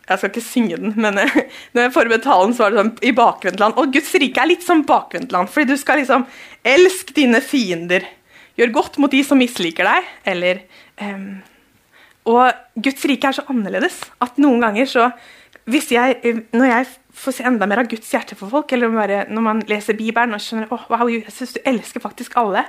[0.05, 1.17] jeg skal ikke synge den, men
[1.73, 3.77] når jeg forberedte talen, så var det sånn i bakvendtland.
[3.81, 6.25] Og Guds rike er litt som bakvendtland, fordi du skal liksom
[6.65, 8.05] Elsk dine fiender.
[8.57, 10.61] Gjør godt mot de som misliker deg, eller
[11.01, 11.41] um,
[12.31, 15.09] Og Guds rike er så annerledes at noen ganger så
[15.65, 16.19] hvis jeg,
[16.53, 19.63] når jeg får se enda mer av Guds hjerte for folk, eller bare, når man
[19.69, 22.67] leser Bibelen og skjønner oh, wow, Jesus, du elsker faktisk alle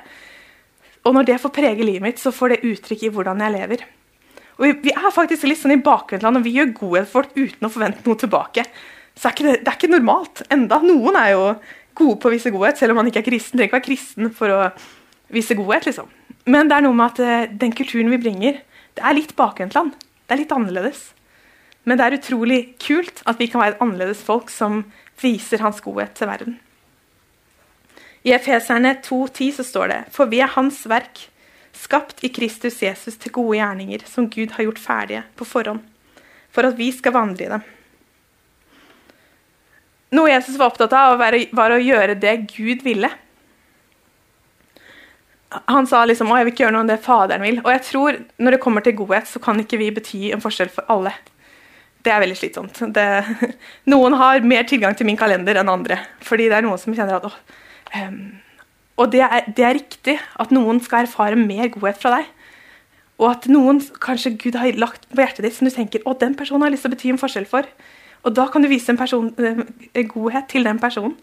[1.05, 3.85] Og når det får prege livet mitt, så får det uttrykk i hvordan jeg lever.
[4.57, 7.37] Og vi, vi er faktisk litt sånn i bakvendtland, og vi gjør godhet for folk
[7.37, 8.65] uten å forvente noe tilbake.
[9.17, 10.81] Så er det, det, er ikke normalt enda.
[10.83, 11.45] Noen er jo
[11.97, 13.61] gode på å vise godhet, selv om man ikke er kristen.
[13.61, 14.63] Trenger ikke være kristen for å
[15.37, 16.09] vise godhet, liksom.
[16.51, 18.59] Men det er noe med at eh, den kulturen vi bringer,
[18.97, 19.95] det er litt bakvendtland.
[20.27, 21.11] Det er litt annerledes.
[21.87, 24.83] Men det er utrolig kult at vi kan være et annerledes folk som
[25.23, 26.59] viser hans godhet til verden.
[28.27, 31.29] I Efeserne 2,10 så står det For vi er Hans verk,
[31.77, 35.85] skapt i Kristus Jesus til gode gjerninger, som Gud har gjort ferdige på forhånd,
[36.51, 37.63] for at vi skal vandre i dem.
[40.17, 43.11] Noe Jesus var opptatt av, var å gjøre det Gud ville.
[45.71, 47.61] Han sa liksom å, jeg vil ikke gjøre noe om det Faderen vil.
[47.63, 50.73] Og jeg tror når det kommer til godhet, så kan ikke vi bety en forskjell
[50.73, 51.15] for alle.
[52.07, 52.81] Det er veldig slitsomt.
[52.95, 53.05] Det,
[53.93, 55.99] noen har mer tilgang til min kalender enn andre.
[56.23, 57.33] Fordi det er noen som kjenner at å,
[57.99, 58.21] um,
[58.97, 62.31] Og det er, det er, riktig at noen skal erfare mer godhet fra deg.
[63.19, 66.37] Og at noen kanskje Gud har lagt på hjertet ditt som du tenker å, den
[66.39, 67.69] personen har lyst til å bety en forskjell for.
[68.27, 71.17] Og da kan du vise en person, uh, godhet til den personen.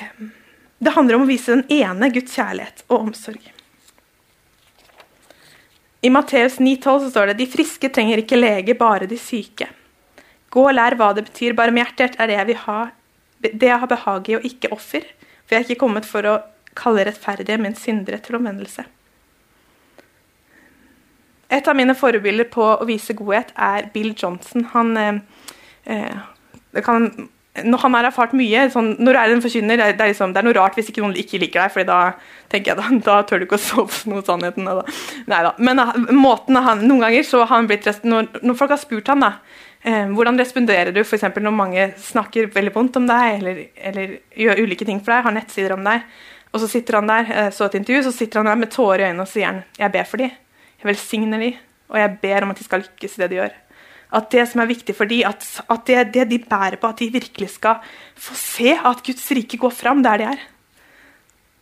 [0.00, 0.32] Um,
[0.84, 3.53] det handler om å vise den ene Guds kjærlighet og omsorg.
[6.04, 9.70] I Matteus 9,12 står det de friske trenger ikke lege, bare de syke.
[10.52, 11.54] Gå og lær hva det betyr.
[11.56, 12.80] Barmhjertighet er det jeg ha,
[13.40, 15.06] det jeg har behag i, og ikke offer.
[15.44, 16.34] For jeg er ikke kommet for å
[16.76, 18.84] kalle rettferdige, men syndere til omvendelse.
[21.54, 24.68] Et av mine forbilder på å vise godhet er Bill Johnson.
[24.74, 25.20] Han eh,
[25.88, 27.08] eh kan
[27.62, 30.40] når han har erfart mye sånn, Når du er en forkynner, det er, liksom, det
[30.40, 31.98] er, noe rart hvis ikke noen ikke liker deg, for da
[32.50, 34.66] tenker jeg, da, da tør du ikke å sove noe sannheten.
[34.66, 34.96] Da.
[35.30, 35.54] Neida.
[35.62, 39.10] Men uh, måten han, noen ganger så har han blitt når, når folk har spurt
[39.12, 39.30] ham da,
[39.86, 41.28] eh, hvordan responderer du f.eks.
[41.30, 43.60] når mange snakker veldig vondt om deg, eller,
[43.92, 46.02] eller, gjør ulike ting for deg, har nettsider om deg,
[46.50, 49.04] og så sitter han der eh, så et intervju, så sitter han der med tårer
[49.04, 50.34] i øynene og sier han, jeg ber for dem,
[50.80, 51.62] jeg velsigner dem,
[51.92, 53.60] og jeg ber om at de skal lykkes i det de gjør.
[54.14, 57.00] At det som er viktig for dem, at, at det, det, de bærer på, at
[57.00, 57.80] de virkelig skal
[58.16, 60.42] få se at Guds rike går fram der de er.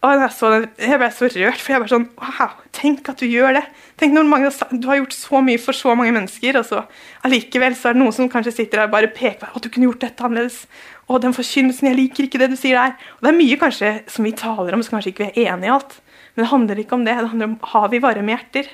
[0.02, 0.48] Og jeg, så,
[0.82, 3.62] jeg ble så rørt, for jeg var sånn Wow, tenk at du gjør det.
[4.00, 4.50] Tenk når mange,
[4.82, 6.80] Du har gjort så mye for så mange mennesker, og så
[7.22, 9.70] allikevel så er det noen som kanskje sitter der og bare peker på at du
[9.70, 10.64] kunne gjort dette annerledes.
[11.06, 12.96] Og den forkynnelsen, jeg liker ikke det du sier der.
[13.18, 15.70] Og Det er mye kanskje som vi taler om, som kanskje ikke vi er enige
[15.70, 15.94] i alt.
[16.34, 17.14] Men det handler ikke om det.
[17.14, 18.72] Det handler om har vi varme hjerter.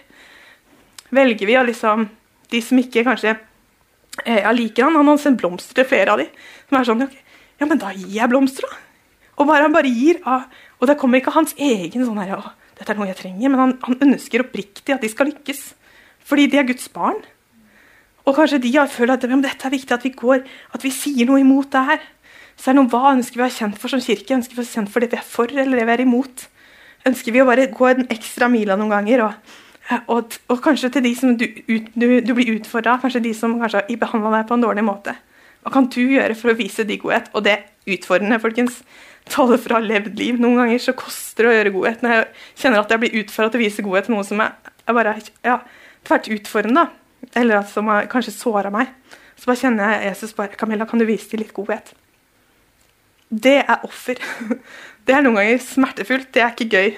[1.12, 2.08] Velger vi å liksom
[2.48, 3.34] De som ikke kanskje
[4.26, 4.98] jeg liker han.
[4.98, 6.28] Han har sendt blomster til flere av de.
[6.68, 7.24] Som er sånn, okay,
[7.58, 8.84] ja, men da gir jeg blomster, da.
[9.38, 12.52] Og bare han bare gir av Og det kommer ikke hans egen sånn her, å,
[12.78, 15.72] dette er noe jeg trenger, men han, han ønsker oppriktig at de skal lykkes.
[16.22, 17.18] Fordi de er Guds barn.
[18.22, 20.44] Og kanskje de har følt at ja, dette er viktig at vi går,
[20.76, 22.04] at vi sier noe imot det her.
[22.54, 24.36] Så er det noe, Hva ønsker vi å være kjent for som kirke?
[24.36, 26.44] Ønsker vi å være kjent for det vi er for, eller det vi er imot?
[27.10, 29.56] Ønsker vi å bare gå en ekstra mila noen ganger og
[29.88, 33.56] og, og, kanskje til de som du, ut, du, du blir utfordra, kanskje de som
[33.60, 35.14] kanskje har behandla deg på en dårlig måte.
[35.64, 37.30] Hva kan du gjøre for å vise de godhet?
[37.36, 38.82] Og det er utfordrende, folkens.
[39.28, 40.38] Taler fra levd liv.
[40.40, 42.04] Noen ganger så koster det å gjøre godhet.
[42.04, 42.26] Når jeg
[42.62, 45.58] kjenner at jeg blir utfordra til å vise godhet til noe som er bare ja,
[46.08, 46.86] tvert utfordrende,
[47.36, 48.92] eller at som har kanskje såra meg,
[49.38, 51.92] så bare kjenner jeg Jesus bare Camilla, kan du vise til litt godhet?
[53.28, 54.20] Det er offer.
[55.08, 56.28] Det er noen ganger smertefullt.
[56.36, 56.96] Det er ikke gøy.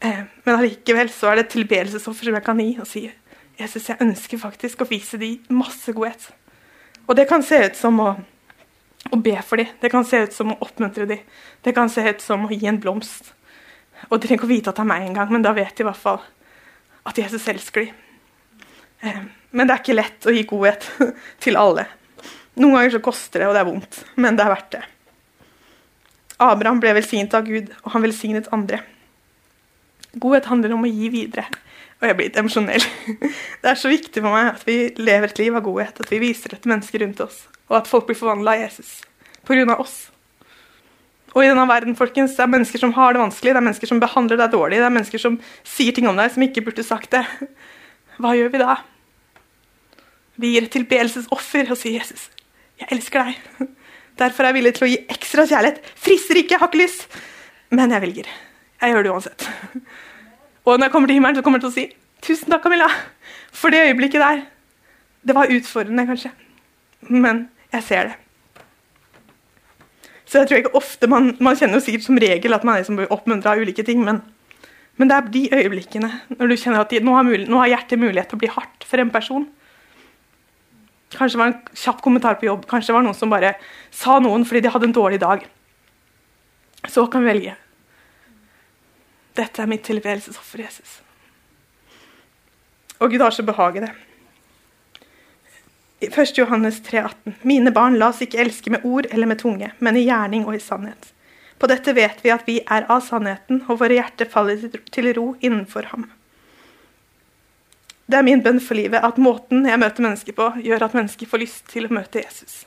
[0.00, 3.08] Eh, men allikevel så er det tilbedelsesoffer som jeg kan gi og si
[3.58, 6.28] Jesus, jeg ønsker faktisk å vise dem masse godhet.
[7.08, 8.12] Og det kan se ut som å,
[9.10, 11.24] å be for dem, det kan se ut som å oppmuntre dem.
[11.66, 13.32] Det kan se ut som å gi en blomst.
[14.06, 15.82] Og de trenger ikke å vite at det er meg engang, men da vet de
[15.82, 16.20] i hvert fall
[17.08, 17.96] at Jesus elsker dem.
[19.02, 19.18] Eh,
[19.50, 20.86] men det er ikke lett å gi godhet
[21.42, 21.88] til alle.
[22.58, 24.84] Noen ganger så koster det, og det er vondt, men det er verdt det.
[26.46, 28.84] Abraham ble velsignet av Gud, og han velsignet andre.
[30.16, 31.44] Godhet handler om å gi videre.
[31.98, 32.84] Og jeg blir litt emosjonell.
[33.62, 36.22] Det er så viktig for meg at vi lever et liv av godhet, at vi
[36.22, 39.00] viser det til mennesker rundt oss, og at folk blir forvandla av Jesus
[39.48, 39.76] pga.
[39.78, 40.10] oss.
[41.34, 43.90] Og i denne verden folkens, det er mennesker som har det vanskelig, det er mennesker
[43.90, 46.84] som behandler deg dårlig, det er mennesker som sier ting om deg som ikke burde
[46.86, 47.24] sagt det.
[48.22, 48.78] Hva gjør vi da?
[50.38, 52.28] Vi gir et tilbedelsesoffer og sier, 'Jesus,
[52.80, 53.68] jeg elsker deg.'
[54.18, 55.82] Derfor er jeg villig til å gi ekstra kjærlighet.
[55.94, 57.04] Frister ikke, har ikke lyst,
[57.70, 58.30] men jeg velger.
[58.78, 59.48] Jeg gjør det uansett.
[60.64, 61.86] Og når jeg kommer til himmelen, så kommer jeg til å si
[62.24, 62.88] tusen takk, Camilla.
[63.54, 64.42] For det øyeblikket der.
[65.26, 66.30] Det var utfordrende, kanskje.
[67.08, 68.16] Men jeg ser det.
[70.28, 72.82] Så jeg tror ikke ofte Man, man kjenner jo sikkert som regel at man er
[72.82, 74.20] liksom oppmuntra av ulike ting, men,
[75.00, 77.72] men, det er de øyeblikkene når du kjenner at de, nå, har mul, nå har
[77.72, 79.46] hjertet mulighet til å bli hardt for en person.
[81.14, 83.54] Kanskje det var en kjapp kommentar på jobb, kanskje det var noen som bare
[83.94, 85.46] sa noen fordi de hadde en dårlig dag.
[86.88, 87.56] Så kan vi velge.
[89.38, 90.98] Dette er mitt tilbedelsesoffer, Jesus.
[92.98, 93.92] Og Gud har så behag i det.
[96.00, 96.38] I 1.
[96.38, 97.36] Johannes 3, 18.
[97.42, 100.54] Mine barn, la oss ikke elske med ord eller med tunge, men i gjerning og
[100.54, 101.12] i sannhet.
[101.58, 104.62] På dette vet vi at vi er av sannheten, og våre hjerter faller
[104.94, 106.06] til ro innenfor ham.
[108.08, 111.28] Det er min bønn for livet at måten jeg møter mennesker på, gjør at mennesker
[111.28, 112.62] får lyst til å møte Jesus.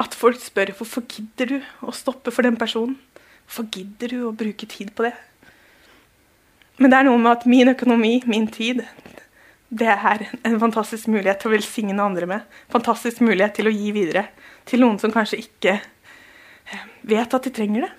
[0.00, 2.96] At folk spør hvorfor gidder du å stoppe for den personen?
[3.44, 5.14] Hvorfor gidder du å bruke tid på det?
[6.80, 8.80] Men det er noe med at min økonomi, min tid,
[9.70, 12.46] det er en fantastisk mulighet til å velsigne andre med.
[12.72, 14.24] Fantastisk mulighet til å gi videre
[14.66, 17.92] til noen som kanskje ikke eh, vet at de trenger det.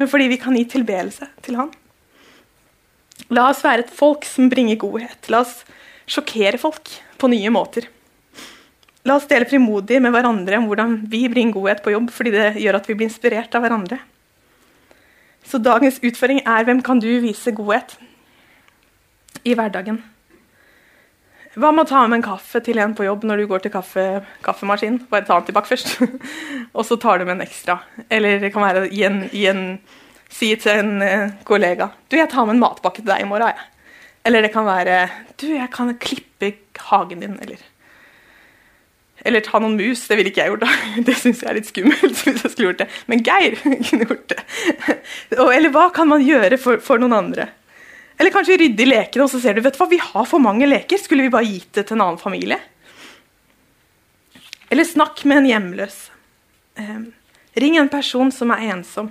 [0.00, 1.70] Men fordi vi kan gi tilbedelse til Han.
[3.30, 5.30] La oss være et folk som bringer godhet.
[5.30, 5.62] La oss
[6.10, 7.86] sjokkere folk på nye måter.
[9.04, 12.46] La oss dele frimodig med hverandre om hvordan vi bringer godhet på jobb, fordi det
[12.62, 13.98] gjør at vi blir inspirert av hverandre.
[15.44, 17.98] Så dagens utfordring er hvem kan du vise godhet
[19.44, 20.00] i hverdagen?
[21.54, 23.74] Hva med å ta med en kaffe til en på jobb når du går til
[23.76, 24.06] kaffe,
[24.42, 25.04] kaffemaskinen?
[25.10, 26.00] Bare ta den tilbake først,
[26.76, 27.76] og så tar du med en ekstra.
[28.08, 29.62] Eller det kan være i en, i en,
[30.32, 33.52] si til en uh, kollega Du, jeg tar med en matpakke til deg i morgen,
[33.52, 34.00] jeg.
[34.24, 34.98] Eller det kan være
[35.36, 36.54] Du, jeg kan klippe
[36.88, 37.60] hagen din, eller
[39.24, 40.04] eller ta noen mus.
[40.06, 40.64] Det ville ikke jeg gjort.
[40.66, 41.02] da.
[41.08, 42.20] Det syns jeg er litt skummelt.
[42.24, 42.88] hvis jeg skulle gjort det.
[43.10, 44.40] Men Geir kunne gjort det.
[45.32, 47.48] Eller hva kan man gjøre for, for noen andre?
[48.20, 50.42] Eller kanskje rydde i lekene, og så ser du vet du hva, vi har for
[50.42, 51.00] mange leker.
[51.00, 52.60] Skulle vi bare gitt det til en annen familie?
[54.70, 55.98] Eller snakk med en hjemløs.
[56.78, 57.02] Eh,
[57.64, 59.10] ring en person som er ensom.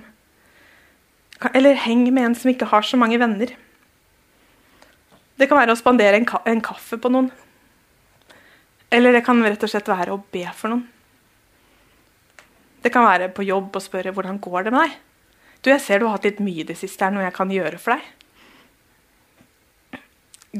[1.52, 3.52] Eller heng med en som ikke har så mange venner.
[5.34, 7.32] Det kan være å spandere en, ka en kaffe på noen.
[8.90, 10.84] Eller det kan rett og slett være å be for noen.
[12.84, 14.98] Det kan være på jobb og spørre hvordan går det med deg.
[15.64, 17.00] Du, jeg ser du har hatt litt mye i det siste.
[17.00, 18.02] Er det noe jeg kan gjøre for deg?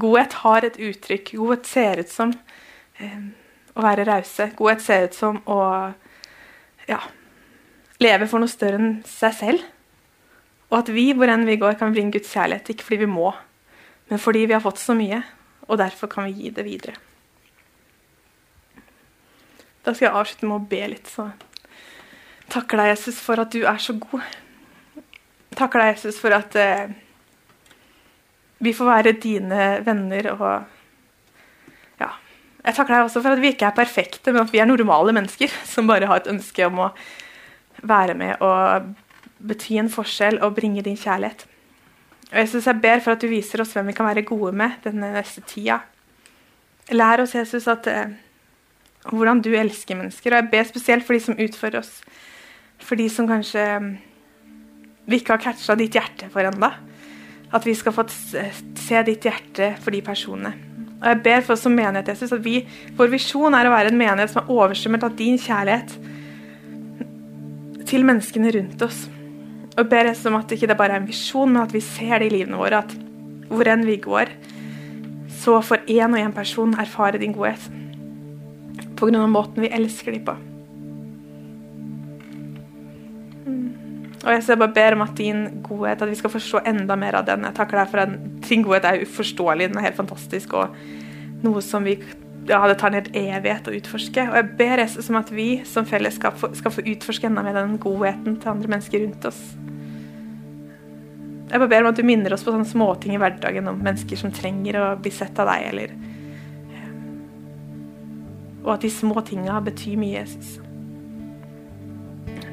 [0.01, 1.35] Godhet har et uttrykk.
[1.37, 2.33] Godhet ser ut som
[2.97, 3.21] eh,
[3.77, 4.49] å være rause.
[4.57, 5.61] Godhet ser ut som å
[6.89, 7.03] ja,
[8.03, 9.71] leve for noe større enn seg selv.
[10.73, 13.29] Og at vi, hvor enn vi går, kan bringe Guds kjærlighet, ikke fordi vi må,
[14.11, 15.21] men fordi vi har fått så mye,
[15.69, 16.97] og derfor kan vi gi det videre.
[19.85, 21.09] Da skal jeg avslutte med å be litt.
[21.11, 21.29] Så
[22.53, 24.25] takker deg, Jesus, for at du er så god.
[25.55, 26.95] Takker deg, Jesus, for at eh,
[28.65, 30.47] vi får være dine venner og
[32.01, 32.11] ja.
[32.65, 35.15] Jeg takker deg også for at vi ikke er perfekte, men at vi er normale
[35.17, 36.93] mennesker som bare har et ønske om å
[37.85, 38.95] være med og
[39.45, 41.45] bety en forskjell og bringe din kjærlighet.
[42.31, 44.81] Og Jesus, Jeg ber for at du viser oss hvem vi kan være gode med
[44.87, 45.83] denne neste tida.
[46.91, 48.17] Lær oss, Jesus, at, eh,
[49.11, 50.33] hvordan du elsker mennesker.
[50.33, 51.99] Og jeg ber spesielt for de som utfører oss.
[52.83, 53.91] For de som kanskje mm,
[55.11, 56.71] vi ikke har catcha ditt hjerte for ennå.
[57.55, 60.55] At vi skal få se ditt hjerte for de personene.
[61.05, 62.63] Og jeg ber for oss som menighet, Jesus, at vi,
[62.97, 65.99] Vår visjon er å være en menighet som er oversvømmet av din kjærlighet
[67.91, 69.05] til menneskene rundt oss.
[69.75, 71.83] Og jeg ber Jesus om at ikke det bare er en visjon, men at vi
[71.85, 72.81] ser det i livene våre.
[72.81, 72.95] At
[73.51, 74.33] hvor enn vi går,
[75.45, 77.69] så får én og én person erfare din godhet.
[79.03, 80.35] Av måten vi elsker dem på.
[84.25, 87.27] Og jeg bare ber om at din godhet, at vi skal forstå enda mer av
[87.29, 87.45] den.
[87.45, 88.15] Jeg takker deg for at
[88.49, 90.79] din godhet er uforståelig, den er helt fantastisk, og
[91.45, 91.99] noe som vi
[92.49, 94.25] ja, det tar en helt evighet å utforske.
[94.29, 97.79] Og jeg ber Jesus om at vi som fellesskap skal få utforske enda mer den
[97.81, 99.41] godheten til andre mennesker rundt oss.
[101.49, 104.21] Jeg bare ber om at du minner oss på sånne småting i hverdagen om mennesker
[104.21, 105.95] som trenger å bli sett av deg, eller
[108.65, 110.59] Og at de små tinga betyr mye, Jesus.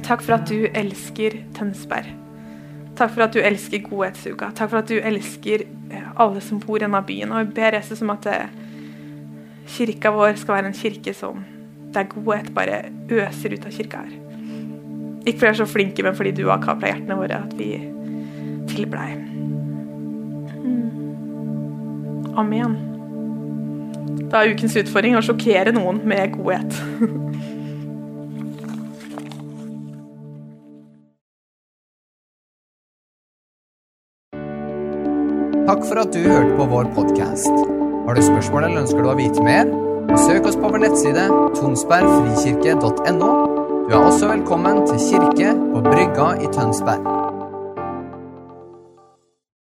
[0.03, 2.09] Takk for at du elsker Tønsberg.
[2.99, 4.51] Takk for at du elsker Godhetsuka.
[4.55, 7.31] Takk for at du elsker eh, alle som bor i denne byen.
[7.31, 8.51] Og jeg ber Jesus om at eh,
[9.71, 11.45] kirka vår skal være en kirke som
[11.95, 14.19] der godhet bare øser ut av kirka her.
[15.25, 17.75] Ikke fordi vi er så flinke, men fordi du har kapla hjertene våre, at vi
[18.71, 19.09] tilblei.
[20.61, 22.31] Mm.
[22.37, 22.90] Amen.
[24.31, 26.71] Da er ukens utfordring å sjokkere noen med godhet.
[35.71, 37.53] Takk for at du hørte på vår podkast.
[38.07, 39.71] Har du spørsmål eller ønsker du å vite mer?
[40.19, 41.29] Søk oss på vår nettside
[41.59, 43.31] tonsbergfrikirke.no.
[43.87, 47.20] Du er også velkommen til kirke på Brygga i Tønsberg.